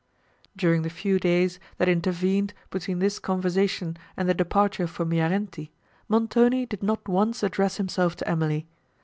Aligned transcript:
During 0.57 0.81
the 0.81 0.89
few 0.89 1.19
days 1.19 1.59
that 1.77 1.87
intervened 1.87 2.55
between 2.71 2.97
this 2.97 3.19
conversation 3.19 3.97
and 4.17 4.27
the 4.27 4.33
departure 4.33 4.87
for 4.87 5.05
Miarenti, 5.05 5.69
Montoni 6.09 6.65
did 6.65 6.81
not 6.81 7.07
once 7.07 7.43
address 7.43 7.77
himself 7.77 8.15
to 8.15 8.27
Emily. 8.27 8.65